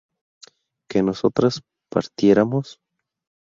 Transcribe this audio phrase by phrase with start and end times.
[0.89, 1.61] ¿que nosotras
[1.93, 2.67] partiéramos?